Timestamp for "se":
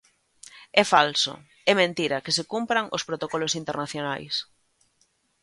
2.37-2.43